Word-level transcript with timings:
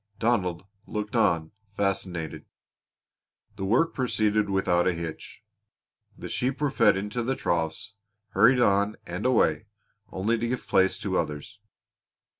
Donald 0.17 0.65
looked 0.87 1.15
on, 1.15 1.51
fascinated. 1.77 2.47
The 3.55 3.65
work 3.65 3.93
proceeded 3.93 4.49
without 4.49 4.87
a 4.87 4.93
hitch. 4.95 5.43
The 6.17 6.27
sheep 6.27 6.59
were 6.59 6.71
fed 6.71 6.97
into 6.97 7.21
the 7.21 7.35
troughs, 7.35 7.93
hurried 8.29 8.59
on 8.59 8.95
and 9.05 9.27
away, 9.27 9.67
only 10.09 10.39
to 10.39 10.47
give 10.47 10.65
place 10.65 10.97
to 11.01 11.19
others. 11.19 11.59